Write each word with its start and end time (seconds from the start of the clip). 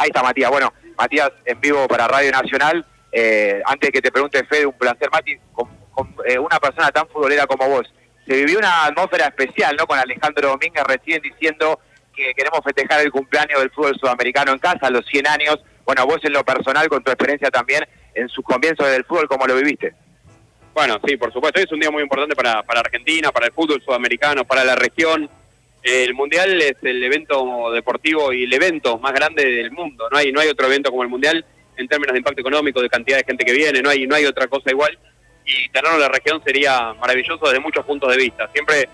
Ahí 0.00 0.08
está 0.08 0.22
Matías. 0.22 0.50
Bueno, 0.50 0.72
Matías 0.96 1.30
en 1.44 1.60
vivo 1.60 1.86
para 1.86 2.08
Radio 2.08 2.32
Nacional. 2.32 2.86
Eh, 3.12 3.60
antes 3.66 3.88
de 3.88 3.92
que 3.92 4.00
te 4.00 4.10
pregunte 4.10 4.42
Fede, 4.46 4.64
un 4.64 4.72
placer, 4.72 5.10
Mati, 5.12 5.36
con, 5.52 5.68
eh, 6.24 6.38
una 6.38 6.58
persona 6.58 6.90
tan 6.90 7.06
futbolera 7.08 7.46
como 7.46 7.68
vos. 7.68 7.92
Se 8.26 8.34
vivió 8.34 8.58
una 8.58 8.86
atmósfera 8.86 9.26
especial, 9.26 9.76
¿no? 9.78 9.86
Con 9.86 9.98
Alejandro 9.98 10.48
Domínguez 10.48 10.84
recién 10.84 11.20
diciendo 11.20 11.80
que 12.16 12.32
queremos 12.32 12.60
festejar 12.64 13.02
el 13.02 13.12
cumpleaños 13.12 13.60
del 13.60 13.70
fútbol 13.72 13.94
sudamericano 14.00 14.52
en 14.52 14.58
casa, 14.58 14.88
los 14.88 15.04
100 15.04 15.26
años. 15.26 15.58
Bueno, 15.84 16.06
vos 16.06 16.20
en 16.22 16.32
lo 16.32 16.44
personal, 16.44 16.88
con 16.88 17.04
tu 17.04 17.10
experiencia 17.10 17.50
también 17.50 17.86
en 18.14 18.26
sus 18.30 18.42
comienzos 18.42 18.86
del 18.86 19.04
fútbol, 19.04 19.28
¿cómo 19.28 19.46
lo 19.46 19.54
viviste? 19.54 19.92
Bueno, 20.72 20.98
sí, 21.04 21.18
por 21.18 21.30
supuesto, 21.30 21.60
es 21.60 21.70
un 21.72 21.80
día 21.80 21.90
muy 21.90 22.02
importante 22.02 22.34
para, 22.34 22.62
para 22.62 22.80
Argentina, 22.80 23.30
para 23.32 23.48
el 23.48 23.52
fútbol 23.52 23.82
sudamericano, 23.84 24.46
para 24.46 24.64
la 24.64 24.76
región. 24.76 25.28
El 25.82 26.14
Mundial 26.14 26.60
es 26.60 26.76
el 26.82 27.02
evento 27.02 27.70
deportivo 27.72 28.32
y 28.32 28.44
el 28.44 28.52
evento 28.52 28.98
más 28.98 29.12
grande 29.12 29.44
del 29.44 29.70
mundo. 29.70 30.08
No 30.10 30.18
hay, 30.18 30.30
no 30.30 30.40
hay 30.40 30.48
otro 30.48 30.66
evento 30.66 30.90
como 30.90 31.02
el 31.02 31.08
Mundial 31.08 31.44
en 31.76 31.88
términos 31.88 32.12
de 32.12 32.18
impacto 32.18 32.40
económico, 32.40 32.82
de 32.82 32.90
cantidad 32.90 33.16
de 33.16 33.24
gente 33.24 33.44
que 33.44 33.52
viene, 33.52 33.80
no 33.80 33.88
hay, 33.88 34.06
no 34.06 34.14
hay 34.14 34.26
otra 34.26 34.46
cosa 34.46 34.70
igual. 34.70 34.98
Y 35.46 35.68
tenerlo 35.70 35.96
en 35.96 36.02
la 36.02 36.08
región 36.08 36.42
sería 36.44 36.92
maravilloso 36.94 37.46
desde 37.46 37.60
muchos 37.60 37.84
puntos 37.86 38.10
de 38.10 38.18
vista. 38.18 38.50
Siempre 38.52 38.88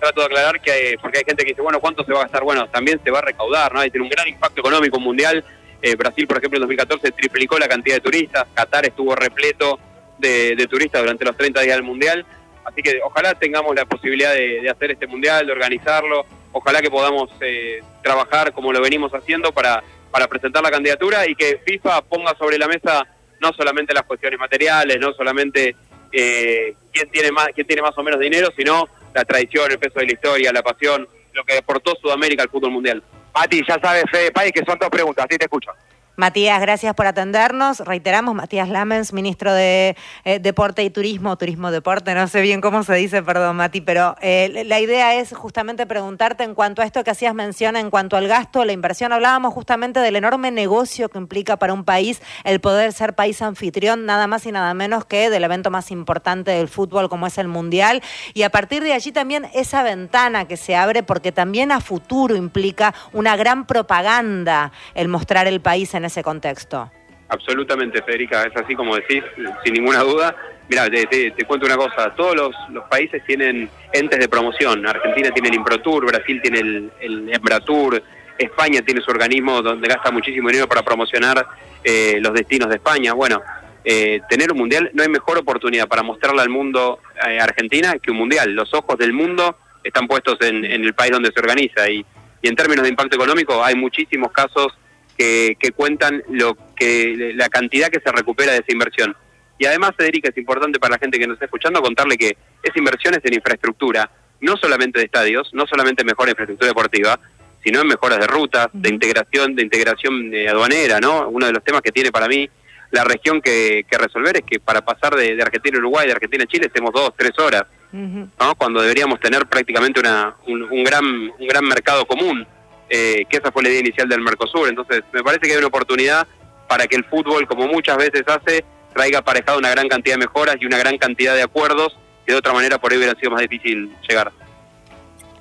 trato 0.00 0.20
de 0.20 0.26
aclarar 0.26 0.60
que 0.60 0.72
hay, 0.72 0.96
porque 0.96 1.18
hay 1.18 1.24
gente 1.24 1.44
que 1.44 1.50
dice, 1.50 1.62
bueno, 1.62 1.80
¿cuánto 1.80 2.04
se 2.04 2.12
va 2.12 2.20
a 2.20 2.22
gastar? 2.24 2.42
Bueno, 2.42 2.68
también 2.68 3.00
se 3.04 3.10
va 3.12 3.20
a 3.20 3.22
recaudar, 3.22 3.72
¿no? 3.72 3.80
Hay 3.80 3.92
un 3.94 4.08
gran 4.08 4.26
impacto 4.26 4.60
económico 4.60 4.98
mundial. 4.98 5.44
Eh, 5.80 5.94
Brasil, 5.94 6.26
por 6.26 6.38
ejemplo, 6.38 6.56
en 6.56 6.62
2014 6.62 7.12
triplicó 7.12 7.58
la 7.58 7.68
cantidad 7.68 7.96
de 7.96 8.00
turistas. 8.00 8.46
Qatar 8.54 8.86
estuvo 8.86 9.14
repleto 9.14 9.78
de 10.18 10.66
turistas 10.68 11.02
durante 11.02 11.24
los 11.24 11.36
30 11.36 11.60
días 11.60 11.76
del 11.76 11.84
Mundial. 11.84 12.26
Así 12.64 12.82
que 12.82 13.00
ojalá 13.04 13.34
tengamos 13.34 13.74
la 13.74 13.84
posibilidad 13.84 14.32
de, 14.32 14.68
hacer 14.68 14.92
este 14.92 15.06
mundial, 15.06 15.46
de 15.46 15.52
organizarlo. 15.52 16.26
Ojalá 16.52 16.80
que 16.80 16.90
podamos 16.90 17.30
eh, 17.40 17.82
trabajar 18.02 18.52
como 18.52 18.72
lo 18.72 18.80
venimos 18.80 19.12
haciendo 19.12 19.52
para, 19.52 19.82
para 20.10 20.28
presentar 20.28 20.62
la 20.62 20.70
candidatura 20.70 21.28
y 21.28 21.34
que 21.34 21.60
FIFA 21.64 22.02
ponga 22.02 22.34
sobre 22.38 22.58
la 22.58 22.68
mesa 22.68 23.06
no 23.40 23.52
solamente 23.52 23.92
las 23.92 24.04
cuestiones 24.04 24.38
materiales, 24.38 24.98
no 24.98 25.12
solamente 25.12 25.76
eh, 26.12 26.74
quién 26.92 27.10
tiene 27.10 27.32
más 27.32 27.48
quién 27.54 27.66
tiene 27.66 27.82
más 27.82 27.96
o 27.98 28.02
menos 28.02 28.20
dinero, 28.20 28.48
sino 28.56 28.88
la 29.12 29.24
tradición, 29.24 29.70
el 29.70 29.78
peso 29.78 29.98
de 30.00 30.06
la 30.06 30.12
historia, 30.12 30.52
la 30.52 30.62
pasión, 30.62 31.06
lo 31.32 31.44
que 31.44 31.54
deportó 31.54 31.94
Sudamérica 32.00 32.42
al 32.42 32.48
fútbol 32.48 32.70
mundial. 32.70 33.02
Mati, 33.34 33.62
ya 33.66 33.78
sabes, 33.82 34.04
Fede 34.10 34.30
País, 34.30 34.52
que 34.52 34.64
son 34.64 34.78
dos 34.78 34.88
preguntas, 34.88 35.26
así 35.28 35.36
te 35.36 35.44
escucho. 35.44 35.70
Matías, 36.16 36.60
gracias 36.60 36.94
por 36.94 37.08
atendernos. 37.08 37.80
Reiteramos, 37.80 38.36
Matías 38.36 38.68
Lamens, 38.68 39.12
ministro 39.12 39.52
de 39.52 39.96
eh, 40.24 40.38
Deporte 40.38 40.84
y 40.84 40.90
Turismo, 40.90 41.36
Turismo 41.36 41.72
Deporte, 41.72 42.14
no 42.14 42.28
sé 42.28 42.40
bien 42.40 42.60
cómo 42.60 42.84
se 42.84 42.94
dice, 42.94 43.20
perdón, 43.24 43.56
Mati, 43.56 43.80
pero 43.80 44.14
eh, 44.20 44.62
la 44.64 44.78
idea 44.78 45.14
es 45.14 45.32
justamente 45.32 45.86
preguntarte 45.86 46.44
en 46.44 46.54
cuanto 46.54 46.82
a 46.82 46.84
esto 46.84 47.02
que 47.02 47.10
hacías 47.10 47.34
mención, 47.34 47.74
en 47.74 47.90
cuanto 47.90 48.16
al 48.16 48.28
gasto, 48.28 48.64
la 48.64 48.70
inversión. 48.70 49.12
Hablábamos 49.12 49.52
justamente 49.52 49.98
del 49.98 50.14
enorme 50.14 50.52
negocio 50.52 51.08
que 51.08 51.18
implica 51.18 51.56
para 51.56 51.72
un 51.72 51.84
país 51.84 52.22
el 52.44 52.60
poder 52.60 52.92
ser 52.92 53.14
país 53.14 53.42
anfitrión, 53.42 54.06
nada 54.06 54.28
más 54.28 54.46
y 54.46 54.52
nada 54.52 54.72
menos 54.72 55.04
que 55.04 55.30
del 55.30 55.42
evento 55.42 55.72
más 55.72 55.90
importante 55.90 56.52
del 56.52 56.68
fútbol 56.68 57.08
como 57.08 57.26
es 57.26 57.38
el 57.38 57.48
Mundial. 57.48 58.02
Y 58.34 58.42
a 58.42 58.50
partir 58.50 58.84
de 58.84 58.92
allí 58.92 59.10
también 59.10 59.48
esa 59.52 59.82
ventana 59.82 60.46
que 60.46 60.56
se 60.56 60.76
abre, 60.76 61.02
porque 61.02 61.32
también 61.32 61.72
a 61.72 61.80
futuro 61.80 62.36
implica 62.36 62.94
una 63.12 63.34
gran 63.34 63.66
propaganda 63.66 64.70
el 64.94 65.08
mostrar 65.08 65.48
el 65.48 65.60
país 65.60 65.92
en 65.94 66.03
ese 66.04 66.22
contexto. 66.22 66.90
Absolutamente, 67.28 68.02
Federica, 68.02 68.42
es 68.44 68.56
así 68.56 68.74
como 68.74 68.96
decís, 68.96 69.22
sin 69.64 69.74
ninguna 69.74 70.00
duda. 70.00 70.36
Mira, 70.68 70.88
te, 70.88 71.32
cuento 71.46 71.66
una 71.66 71.76
cosa, 71.76 72.14
todos 72.14 72.36
los, 72.36 72.84
países 72.88 73.22
tienen 73.26 73.68
entes 73.92 74.18
de 74.18 74.28
promoción. 74.28 74.86
Argentina 74.86 75.30
tiene 75.30 75.48
el 75.48 75.54
Improtour, 75.56 76.06
Brasil 76.06 76.40
tiene 76.42 76.60
el, 76.60 76.92
el 77.00 77.34
Embratur, 77.34 78.02
España 78.38 78.82
tiene 78.82 79.00
su 79.00 79.10
organismo 79.10 79.62
donde 79.62 79.88
gasta 79.88 80.10
muchísimo 80.10 80.48
dinero 80.48 80.68
para 80.68 80.82
promocionar 80.82 81.46
eh, 81.82 82.18
los 82.20 82.32
destinos 82.32 82.68
de 82.68 82.76
España. 82.76 83.12
Bueno, 83.12 83.42
eh, 83.84 84.20
tener 84.28 84.52
un 84.52 84.58
mundial 84.58 84.90
no 84.94 85.02
hay 85.02 85.08
mejor 85.08 85.38
oportunidad 85.38 85.86
para 85.86 86.02
mostrarle 86.02 86.42
al 86.42 86.48
mundo 86.48 87.00
eh, 87.28 87.38
Argentina 87.38 87.96
que 87.98 88.10
un 88.10 88.16
mundial. 88.18 88.52
Los 88.52 88.72
ojos 88.74 88.98
del 88.98 89.12
mundo 89.12 89.56
están 89.82 90.08
puestos 90.08 90.38
en, 90.40 90.64
el 90.64 90.94
país 90.94 91.12
donde 91.12 91.30
se 91.32 91.40
organiza 91.40 91.88
y 91.88 92.04
en 92.42 92.56
términos 92.56 92.82
de 92.82 92.90
impacto 92.90 93.16
económico 93.16 93.62
hay 93.62 93.74
muchísimos 93.74 94.32
casos 94.32 94.68
que, 95.16 95.56
cuentan 95.74 96.22
lo 96.28 96.56
que 96.76 97.32
la 97.34 97.48
cantidad 97.48 97.88
que 97.88 98.00
se 98.00 98.12
recupera 98.12 98.52
de 98.52 98.58
esa 98.58 98.72
inversión. 98.72 99.16
Y 99.58 99.66
además, 99.66 99.92
Federica, 99.96 100.28
es 100.30 100.36
importante 100.36 100.78
para 100.78 100.92
la 100.92 100.98
gente 100.98 101.18
que 101.18 101.26
nos 101.26 101.34
está 101.34 101.44
escuchando 101.44 101.80
contarle 101.80 102.16
que 102.16 102.36
esa 102.62 102.78
inversión 102.78 103.14
es 103.14 103.20
en 103.24 103.34
infraestructura, 103.34 104.10
no 104.40 104.56
solamente 104.56 104.98
de 104.98 105.06
estadios, 105.06 105.50
no 105.52 105.66
solamente 105.66 106.04
mejor 106.04 106.28
infraestructura 106.28 106.68
deportiva, 106.68 107.18
sino 107.62 107.80
en 107.80 107.86
mejoras 107.86 108.18
de 108.18 108.26
rutas, 108.26 108.68
de 108.72 108.90
integración, 108.90 109.54
de 109.54 109.62
integración 109.62 110.32
aduanera, 110.48 111.00
¿no? 111.00 111.28
Uno 111.28 111.46
de 111.46 111.52
los 111.52 111.64
temas 111.64 111.80
que 111.80 111.92
tiene 111.92 112.10
para 112.10 112.28
mí 112.28 112.48
la 112.90 113.04
región 113.04 113.40
que, 113.40 113.84
resolver 113.90 114.36
es 114.36 114.42
que 114.44 114.60
para 114.60 114.84
pasar 114.84 115.14
de, 115.16 115.40
Argentina 115.40 115.78
a 115.78 115.80
Uruguay, 115.80 116.06
de 116.06 116.12
Argentina 116.12 116.44
a 116.44 116.46
Chile, 116.46 116.66
estemos 116.66 116.92
dos, 116.92 117.12
tres 117.16 117.32
horas, 117.38 117.64
¿no? 117.92 118.54
Cuando 118.56 118.82
deberíamos 118.82 119.18
tener 119.20 119.46
prácticamente 119.46 120.00
una, 120.00 120.34
un, 120.46 120.84
gran, 120.84 121.04
un 121.04 121.46
gran 121.46 121.64
mercado 121.64 122.04
común 122.06 122.46
eh, 122.88 123.24
que 123.28 123.38
esa 123.38 123.50
fue 123.50 123.62
la 123.62 123.70
idea 123.70 123.80
inicial 123.80 124.08
del 124.08 124.20
Mercosur. 124.20 124.68
Entonces, 124.68 125.02
me 125.12 125.22
parece 125.22 125.46
que 125.46 125.52
hay 125.52 125.58
una 125.58 125.68
oportunidad 125.68 126.26
para 126.68 126.86
que 126.86 126.96
el 126.96 127.04
fútbol, 127.04 127.46
como 127.46 127.66
muchas 127.66 127.96
veces 127.96 128.22
hace, 128.26 128.64
traiga 128.94 129.18
aparejado 129.18 129.58
una 129.58 129.70
gran 129.70 129.88
cantidad 129.88 130.14
de 130.14 130.20
mejoras 130.20 130.56
y 130.60 130.66
una 130.66 130.78
gran 130.78 130.98
cantidad 130.98 131.34
de 131.34 131.42
acuerdos 131.42 131.96
que 132.24 132.32
de 132.32 132.38
otra 132.38 132.52
manera 132.52 132.78
por 132.78 132.92
ahí 132.92 132.98
hubiera 132.98 133.18
sido 133.18 133.32
más 133.32 133.42
difícil 133.42 133.90
llegar. 134.08 134.32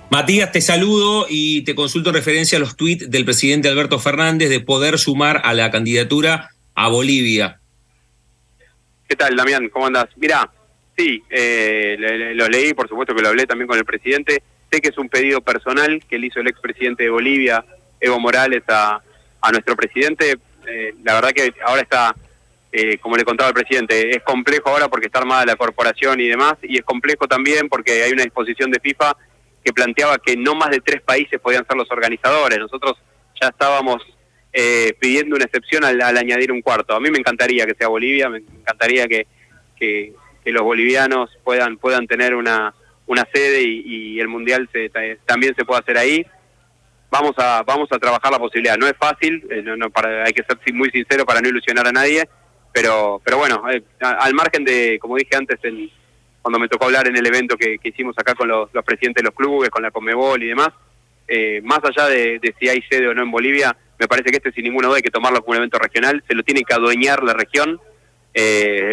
Matías, 0.10 0.52
te 0.52 0.62
saludo 0.62 1.26
y 1.30 1.64
te 1.64 1.74
consulto 1.74 2.10
en 2.10 2.16
referencia 2.16 2.58
a 2.58 2.62
los 2.62 2.76
tweets 2.76 3.10
del 3.10 3.26
presidente 3.26 3.70
Alberto 3.70 3.98
Fernández 4.00 4.50
de 4.50 4.60
poder 4.60 5.00
sumar 5.00 5.42
a 5.44 5.54
la 5.54 5.72
candidatura 5.72 6.52
a 6.76 6.88
Bolivia. 6.88 7.60
¿Qué 9.08 9.16
tal, 9.16 9.36
Damián? 9.36 9.70
¿Cómo 9.70 9.88
andas? 9.88 10.06
Mirá, 10.18 10.50
sí, 10.98 11.24
eh, 11.30 11.96
lo 12.36 12.48
leí, 12.48 12.74
por 12.74 12.88
supuesto 12.88 13.16
que 13.16 13.22
lo 13.22 13.30
hablé 13.30 13.46
también 13.46 13.68
con 13.68 13.78
el 13.78 13.86
presidente. 13.86 14.44
Sé 14.74 14.82
que 14.82 14.90
es 14.90 14.98
un 14.98 15.08
pedido 15.08 15.40
personal 15.40 16.02
que 16.10 16.18
le 16.18 16.26
hizo 16.26 16.40
el 16.40 16.48
expresidente 16.48 17.04
de 17.04 17.12
Bolivia, 17.12 17.64
Evo 18.00 18.20
Morales, 18.20 18.64
a, 18.68 19.04
nuestro 19.52 19.76
presidente. 19.76 20.36
Eh, 20.66 20.96
la 21.04 21.14
verdad 21.14 21.30
que 21.30 21.54
ahora 21.64 21.84
está, 21.84 22.16
eh, 22.72 22.98
como 22.98 23.16
le 23.16 23.24
contaba 23.24 23.50
el 23.50 23.54
presidente, 23.54 24.16
es 24.16 24.24
complejo 24.24 24.70
ahora 24.70 24.88
porque 24.88 25.06
está 25.06 25.20
armada 25.20 25.46
la 25.46 25.58
corporación 25.58 26.20
y 26.22 26.28
demás, 26.28 26.56
y 26.64 26.80
es 26.80 26.84
complejo 26.84 27.28
también 27.28 27.70
porque 27.70 28.02
hay 28.02 28.14
una 28.14 28.24
disposición 28.24 28.72
de 28.72 28.80
FIFA 28.80 29.16
que 29.64 29.74
planteaba 29.74 30.18
que 30.18 30.36
no 30.36 30.56
más 30.56 30.72
de 30.72 30.82
tres 30.82 31.04
países 31.04 31.40
podían 31.40 31.68
ser 31.68 31.78
los 31.78 31.92
organizadores. 31.92 32.58
Nosotros 32.58 32.98
ya 33.40 33.50
estábamos 33.50 34.02
eh, 34.54 34.96
pidiendo 35.00 35.36
una 35.36 35.46
excepción 35.46 35.84
al, 35.84 36.02
añadir 36.02 36.52
un 36.52 36.64
cuarto. 36.64 36.96
A 36.96 37.00
mí 37.00 37.12
me 37.12 37.20
encantaría 37.20 37.68
que 37.68 37.76
sea 37.76 37.90
Bolivia, 37.90 38.28
me 38.28 38.40
encantaría 38.40 39.08
que, 39.08 39.28
que, 39.76 40.14
que 40.44 40.52
los 40.52 40.64
bolivianos 40.64 41.30
puedan, 41.44 41.78
puedan 41.78 42.08
tener 42.08 42.34
una 42.34 42.74
una 43.06 43.28
sede 43.34 43.62
y, 43.64 44.20
el 44.20 44.28
mundial 44.28 44.70
se, 44.72 44.90
también 45.26 45.56
se 45.56 45.66
puede 45.66 45.82
hacer 45.82 45.98
ahí. 45.98 46.26
Vamos 47.10 47.34
a 47.38 47.62
vamos 47.64 47.88
a 47.92 48.00
trabajar 48.00 48.32
la 48.32 48.40
posibilidad. 48.40 48.78
No 48.78 48.88
es 48.88 48.96
fácil, 48.98 49.46
eh, 49.50 49.62
no, 49.62 49.90
para, 49.90 50.24
hay 50.26 50.34
que 50.34 50.44
ser 50.44 50.58
muy 50.74 50.90
sincero 50.90 51.26
para 51.26 51.42
no 51.42 51.50
ilusionar 51.50 51.88
a 51.88 51.92
nadie, 51.92 52.28
pero 52.72 53.22
pero 53.24 53.38
bueno, 53.38 53.64
eh, 53.70 53.84
al 54.00 54.34
margen 54.34 54.64
de, 54.64 54.98
como 55.00 55.18
dije 55.18 55.36
antes, 55.36 55.60
en, 55.64 55.90
cuando 56.42 56.60
me 56.60 56.68
tocó 56.68 56.86
hablar 56.86 57.08
en 57.08 57.16
el 57.16 57.26
evento 57.26 57.56
que, 57.56 57.78
hicimos 57.84 58.16
acá 58.18 58.34
con 58.34 58.48
los, 58.48 58.70
presidentes 58.86 59.22
de 59.22 59.30
los 59.30 59.36
clubes, 59.36 59.70
con 59.70 59.84
la 59.84 59.92
Conmebol 59.92 60.42
y 60.42 60.48
demás, 60.48 60.70
eh, 61.28 61.62
más 61.64 61.80
allá 61.84 62.08
de, 62.08 62.40
si 62.60 62.68
hay 62.68 62.82
sede 62.90 63.08
o 63.08 63.14
no 63.14 63.22
en 63.22 63.32
Bolivia, 63.32 63.76
me 64.00 64.08
parece 64.08 64.32
que 64.32 64.38
este 64.38 64.52
sin 64.52 64.64
ninguna 64.64 64.88
duda 64.88 64.98
hay 64.98 65.04
que 65.04 65.12
tomarlo 65.12 65.42
como 65.42 65.52
un 65.52 65.58
evento 65.58 65.78
regional, 65.78 66.24
se 66.28 66.34
lo 66.34 66.44
tiene 66.44 66.64
que 66.64 66.74
adueñar 66.74 67.24
la 67.24 67.34
región, 67.34 67.80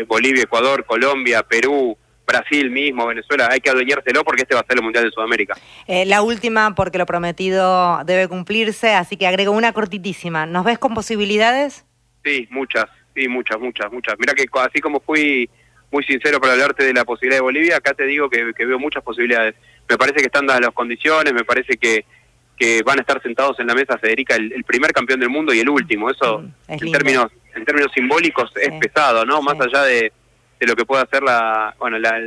Bolivia, 0.06 0.42
Ecuador, 0.42 0.84
Colombia, 0.84 1.42
Perú, 1.42 1.96
Brasil 2.30 2.70
mismo, 2.70 3.06
Venezuela, 3.06 3.48
hay 3.50 3.60
que 3.60 3.70
adueñárselo 3.70 4.24
porque 4.24 4.42
este 4.42 4.54
va 4.54 4.60
a 4.60 4.66
ser 4.66 4.76
el 4.76 4.82
Mundial 4.82 5.04
de 5.04 5.10
Sudamérica. 5.10 5.56
Eh, 5.86 6.06
la 6.06 6.22
última, 6.22 6.74
porque 6.74 6.98
lo 6.98 7.06
prometido 7.06 8.02
debe 8.04 8.28
cumplirse, 8.28 8.94
así 8.94 9.16
que 9.16 9.26
agrego 9.26 9.52
una 9.52 9.72
cortitísima. 9.72 10.46
¿Nos 10.46 10.64
ves 10.64 10.78
con 10.78 10.94
posibilidades? 10.94 11.84
Sí, 12.24 12.46
muchas, 12.50 12.86
sí, 13.14 13.28
muchas, 13.28 13.58
muchas, 13.58 13.92
muchas. 13.92 14.14
Mira 14.18 14.34
que 14.34 14.46
así 14.60 14.80
como 14.80 15.00
fui 15.00 15.50
muy 15.90 16.04
sincero 16.04 16.40
para 16.40 16.52
hablarte 16.52 16.84
de 16.84 16.94
la 16.94 17.04
posibilidad 17.04 17.38
de 17.38 17.42
Bolivia, 17.42 17.76
acá 17.76 17.94
te 17.94 18.06
digo 18.06 18.30
que, 18.30 18.44
veo 18.44 18.78
muchas 18.78 19.02
posibilidades. 19.02 19.54
Me 19.88 19.96
parece 19.96 20.20
que 20.20 20.26
están 20.26 20.46
dadas 20.46 20.62
las 20.62 20.74
condiciones, 20.74 21.32
me 21.32 21.44
parece 21.44 21.76
que, 21.76 22.04
que 22.56 22.82
van 22.84 22.98
a 22.98 23.00
estar 23.00 23.20
sentados 23.22 23.58
en 23.58 23.66
la 23.66 23.74
mesa, 23.74 23.98
Federica, 23.98 24.36
el, 24.36 24.62
primer 24.64 24.92
campeón 24.92 25.18
del 25.18 25.30
mundo 25.30 25.52
y 25.52 25.60
el 25.60 25.68
último. 25.68 26.10
Eso, 26.10 26.38
mm, 26.38 26.52
en, 26.68 26.92
términos, 26.92 27.32
en 27.54 27.64
términos 27.64 27.90
simbólicos, 27.92 28.52
es 28.56 28.72
pesado, 28.80 29.24
¿no? 29.24 29.42
Más 29.42 29.60
allá 29.60 29.82
de 29.82 30.12
de 30.60 30.66
lo 30.66 30.76
que 30.76 30.84
pueda 30.84 31.02
hacer 31.02 31.22
la, 31.22 31.74
bueno, 31.78 31.98
la, 31.98 32.20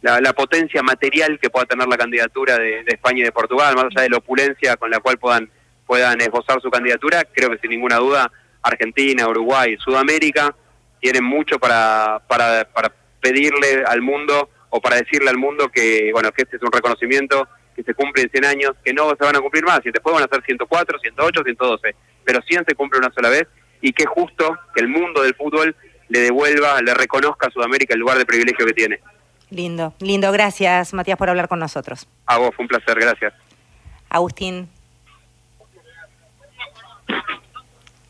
la, 0.00 0.20
la, 0.20 0.32
potencia 0.32 0.82
material 0.82 1.38
que 1.40 1.50
pueda 1.50 1.66
tener 1.66 1.88
la 1.88 1.96
candidatura 1.96 2.56
de, 2.56 2.84
España 2.86 3.20
y 3.20 3.24
de 3.24 3.32
Portugal, 3.32 3.74
más 3.74 3.86
allá 3.86 4.02
de 4.02 4.10
la 4.10 4.18
opulencia 4.18 4.76
con 4.76 4.90
la 4.90 5.00
cual 5.00 5.18
puedan, 5.18 5.50
puedan 5.86 6.20
esbozar 6.20 6.60
su 6.62 6.70
candidatura, 6.70 7.24
creo 7.24 7.50
que 7.50 7.58
sin 7.58 7.70
ninguna 7.70 7.96
duda 7.96 8.30
Argentina, 8.62 9.28
Uruguay, 9.28 9.76
Sudamérica 9.78 10.54
tienen 11.00 11.24
mucho 11.24 11.58
para, 11.58 12.22
para, 12.28 12.64
para 12.64 12.92
pedirle 13.20 13.82
al 13.84 14.00
mundo 14.00 14.48
o 14.70 14.80
para 14.80 14.96
decirle 14.96 15.30
al 15.30 15.38
mundo 15.38 15.68
que, 15.68 16.10
bueno, 16.12 16.30
que 16.30 16.42
este 16.42 16.56
es 16.56 16.62
un 16.62 16.70
reconocimiento 16.70 17.48
que 17.74 17.82
se 17.82 17.94
cumple 17.94 18.22
en 18.22 18.30
100 18.30 18.44
años, 18.44 18.70
que 18.84 18.92
no 18.92 19.08
se 19.10 19.24
van 19.24 19.34
a 19.34 19.40
cumplir 19.40 19.64
más, 19.64 19.80
y 19.84 19.90
después 19.90 20.14
van 20.14 20.24
a 20.24 20.32
ser 20.32 20.44
104, 20.44 20.98
108, 21.00 21.42
112. 21.42 21.96
pero 22.24 22.40
100 22.40 22.64
se 22.68 22.74
cumple 22.76 23.00
una 23.00 23.12
sola 23.12 23.30
vez 23.30 23.48
y 23.80 23.92
qué 23.92 24.06
justo 24.06 24.56
que 24.74 24.80
el 24.80 24.88
mundo 24.88 25.22
del 25.22 25.34
fútbol 25.34 25.74
le 26.12 26.20
devuelva, 26.20 26.80
le 26.82 26.92
reconozca 26.92 27.48
a 27.48 27.50
Sudamérica 27.50 27.94
el 27.94 28.00
lugar 28.00 28.18
de 28.18 28.26
privilegio 28.26 28.66
que 28.66 28.74
tiene. 28.74 29.00
Lindo, 29.48 29.94
lindo. 29.98 30.30
Gracias, 30.30 30.92
Matías, 30.92 31.16
por 31.16 31.30
hablar 31.30 31.48
con 31.48 31.58
nosotros. 31.58 32.06
A 32.26 32.36
vos, 32.36 32.54
fue 32.54 32.64
un 32.64 32.68
placer, 32.68 33.00
gracias. 33.00 33.32
Agustín. 34.10 34.68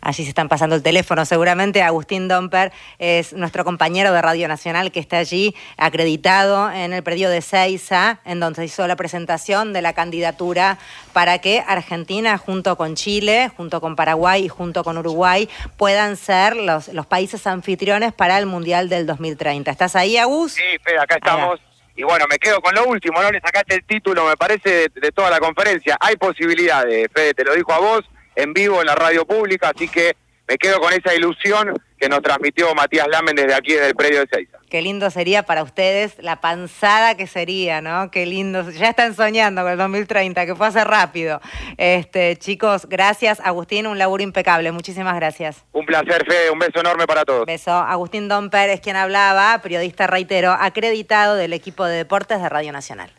Allí 0.04 0.24
se 0.24 0.30
están 0.30 0.48
pasando 0.48 0.74
el 0.74 0.82
teléfono. 0.82 1.24
Seguramente 1.24 1.80
Agustín 1.80 2.26
Domper 2.26 2.72
es 2.98 3.32
nuestro 3.34 3.64
compañero 3.64 4.12
de 4.12 4.20
Radio 4.20 4.48
Nacional 4.48 4.90
que 4.90 4.98
está 4.98 5.18
allí 5.18 5.54
acreditado 5.76 6.72
en 6.72 6.92
el 6.92 7.04
predio 7.04 7.30
de 7.30 7.40
Seiza, 7.40 8.18
en 8.24 8.40
donde 8.40 8.56
se 8.56 8.64
hizo 8.64 8.84
la 8.88 8.96
presentación 8.96 9.72
de 9.72 9.80
la 9.80 9.92
candidatura 9.92 10.78
para 11.12 11.38
que 11.38 11.62
Argentina, 11.68 12.36
junto 12.36 12.76
con 12.76 12.96
Chile, 12.96 13.52
junto 13.56 13.80
con 13.80 13.94
Paraguay 13.94 14.46
y 14.46 14.48
junto 14.48 14.82
con 14.82 14.98
Uruguay, 14.98 15.48
puedan 15.76 16.16
ser 16.16 16.56
los, 16.56 16.88
los 16.88 17.06
países 17.06 17.46
anfitriones 17.46 18.12
para 18.12 18.38
el 18.38 18.46
Mundial 18.46 18.88
del 18.88 19.06
2030. 19.06 19.70
¿Estás 19.70 19.94
ahí, 19.94 20.16
Agus? 20.16 20.54
Sí, 20.54 20.62
Fede, 20.82 20.98
acá 20.98 21.14
estamos. 21.14 21.60
Y 21.94 22.02
bueno, 22.02 22.24
me 22.28 22.38
quedo 22.40 22.60
con 22.60 22.74
lo 22.74 22.86
último, 22.86 23.22
¿no? 23.22 23.30
Le 23.30 23.40
sacaste 23.40 23.76
el 23.76 23.84
título, 23.84 24.26
me 24.26 24.36
parece, 24.36 24.68
de, 24.68 24.88
de 25.00 25.12
toda 25.12 25.30
la 25.30 25.38
conferencia. 25.38 25.96
Hay 26.00 26.16
posibilidades, 26.16 27.06
Fede, 27.14 27.34
te 27.34 27.44
lo 27.44 27.54
dijo 27.54 27.72
a 27.72 27.78
vos 27.78 28.02
en 28.36 28.52
vivo 28.52 28.80
en 28.80 28.86
la 28.86 28.94
radio 28.94 29.24
pública, 29.24 29.72
así 29.74 29.88
que 29.88 30.14
me 30.48 30.58
quedo 30.58 30.80
con 30.80 30.92
esa 30.92 31.14
ilusión 31.14 31.80
que 31.98 32.08
nos 32.08 32.20
transmitió 32.20 32.74
Matías 32.74 33.06
Lamen 33.08 33.36
desde 33.36 33.54
aquí, 33.54 33.72
desde 33.72 33.86
el 33.86 33.94
predio 33.94 34.20
de 34.20 34.26
Seiza. 34.26 34.58
Qué 34.68 34.82
lindo 34.82 35.08
sería 35.10 35.44
para 35.44 35.62
ustedes 35.62 36.16
la 36.18 36.40
panzada 36.40 37.16
que 37.16 37.28
sería, 37.28 37.80
¿no? 37.80 38.10
Qué 38.10 38.26
lindo. 38.26 38.68
Ya 38.70 38.88
están 38.88 39.14
soñando 39.14 39.62
con 39.62 39.70
el 39.70 39.78
2030, 39.78 40.44
que 40.44 40.54
pase 40.56 40.82
rápido. 40.82 41.40
Este, 41.76 42.36
chicos, 42.36 42.88
gracias. 42.88 43.38
Agustín, 43.38 43.86
un 43.86 43.98
laburo 43.98 44.24
impecable. 44.24 44.72
Muchísimas 44.72 45.14
gracias. 45.14 45.64
Un 45.72 45.86
placer, 45.86 46.24
Fede. 46.26 46.50
Un 46.50 46.58
beso 46.58 46.80
enorme 46.80 47.06
para 47.06 47.24
todos. 47.24 47.46
Beso. 47.46 47.70
Agustín 47.70 48.28
Don 48.28 48.50
Pérez, 48.50 48.80
quien 48.80 48.96
hablaba, 48.96 49.60
periodista 49.62 50.08
reitero, 50.08 50.56
acreditado 50.58 51.36
del 51.36 51.52
equipo 51.52 51.84
de 51.84 51.98
deportes 51.98 52.42
de 52.42 52.48
Radio 52.48 52.72
Nacional. 52.72 53.12